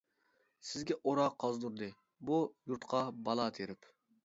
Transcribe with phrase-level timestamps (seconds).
[0.69, 1.91] سىزگە ئورا قازدۇردى،
[2.31, 2.41] بۇ
[2.73, 3.91] يۇرتقا بالا تېرىپ.